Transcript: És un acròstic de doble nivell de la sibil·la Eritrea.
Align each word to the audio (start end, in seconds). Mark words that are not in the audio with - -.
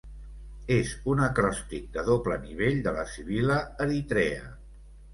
És 0.75 0.93
un 1.13 1.21
acròstic 1.25 1.85
de 1.99 2.05
doble 2.09 2.39
nivell 2.49 2.83
de 2.91 2.97
la 2.99 3.07
sibil·la 3.15 3.63
Eritrea. 3.89 4.55